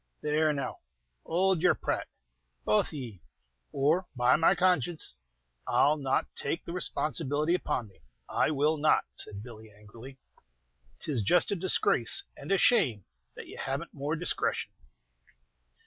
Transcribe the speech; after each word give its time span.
"There, 0.23 0.51
now, 0.51 0.79
hould 1.27 1.61
your 1.61 1.75
prate, 1.75 2.07
both 2.65 2.87
of 2.87 2.93
ye, 2.93 3.21
or, 3.71 4.07
by 4.15 4.35
my 4.35 4.55
conscience, 4.55 5.19
I 5.67 5.85
'll 5.87 5.97
not 5.97 6.25
take 6.35 6.65
the 6.65 6.73
responsibility 6.73 7.53
upon 7.53 7.87
me, 7.87 7.99
I 8.27 8.49
will 8.49 8.77
not!" 8.77 9.03
said 9.13 9.43
Billy, 9.43 9.69
angrily. 9.71 10.17
"'Tis 11.01 11.21
just 11.21 11.51
a 11.51 11.55
disgrace 11.55 12.23
and 12.35 12.51
a 12.51 12.57
shame 12.57 13.05
that 13.35 13.45
ye 13.45 13.57
haven't 13.57 13.93
more 13.93 14.15
discretion." 14.15 14.71